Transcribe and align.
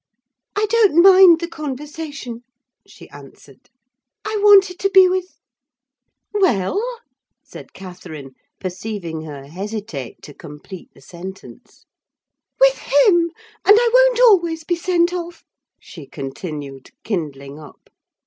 "I 0.55 0.65
don't 0.71 0.99
mind 1.03 1.39
the 1.41 1.47
conversation," 1.47 2.43
she 2.87 3.07
answered: 3.11 3.69
"I 4.25 4.35
wanted 4.41 4.79
to 4.79 4.89
be 4.89 5.07
with—" 5.07 5.37
"Well?" 6.33 6.81
said 7.43 7.73
Catherine, 7.73 8.31
perceiving 8.59 9.21
her 9.25 9.45
hesitate 9.45 10.23
to 10.23 10.33
complete 10.33 10.91
the 10.95 11.01
sentence. 11.01 11.85
"With 12.59 12.79
him: 12.79 13.29
and 13.63 13.77
I 13.79 13.89
won't 13.93 14.15
be 14.15 14.21
always 14.23 14.81
sent 14.81 15.13
off!" 15.13 15.43
she 15.79 16.07
continued, 16.07 16.89
kindling 17.03 17.59
up. 17.59 17.91